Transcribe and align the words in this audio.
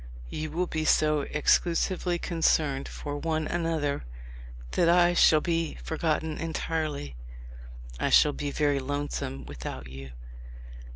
You 0.31 0.49
will 0.49 0.65
be 0.65 0.83
so 0.83 1.21
exclusively 1.29 2.17
concerned 2.17 2.87
for 2.87 3.17
one 3.19 3.45
another 3.45 4.03
that 4.71 4.89
I 4.89 5.13
shall 5.13 5.41
be 5.41 5.75
forgotten 5.75 6.39
entirely... 6.39 7.15
I 7.99 8.09
shall 8.09 8.33
be 8.33 8.49
very 8.49 8.79
lonesome 8.79 9.45
without 9.45 9.89
you. 9.89 10.13